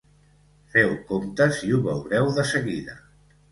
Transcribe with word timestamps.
Feu 0.75 0.95
comptes 1.11 1.61
i 1.69 1.71
ho 1.77 1.83
veureu 1.85 2.35
de 2.41 2.49
seguida. 2.55 3.01